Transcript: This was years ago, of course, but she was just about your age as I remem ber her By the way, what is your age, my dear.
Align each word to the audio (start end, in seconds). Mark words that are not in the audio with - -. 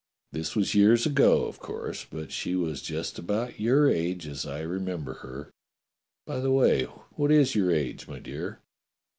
This 0.31 0.55
was 0.55 0.73
years 0.73 1.05
ago, 1.05 1.45
of 1.45 1.59
course, 1.59 2.07
but 2.09 2.31
she 2.31 2.55
was 2.55 2.81
just 2.81 3.19
about 3.19 3.59
your 3.59 3.87
age 3.87 4.27
as 4.27 4.47
I 4.47 4.63
remem 4.63 5.03
ber 5.03 5.13
her 5.21 5.51
By 6.25 6.39
the 6.39 6.49
way, 6.51 6.85
what 7.13 7.31
is 7.31 7.53
your 7.53 7.69
age, 7.71 8.07
my 8.07 8.17
dear. 8.17 8.61